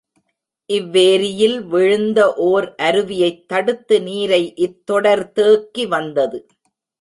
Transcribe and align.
இவ் 0.69 0.87
வேரியில் 0.95 1.59
விழுந்த 1.65 2.33
ஓர் 2.45 2.75
அருவியைத் 2.81 3.45
தடுத்து 3.47 4.01
நீரை 4.01 4.53
இத் 4.55 4.85
தொடர் 4.85 5.31
தேக்கி 5.31 5.85
வந்தது. 5.87 6.39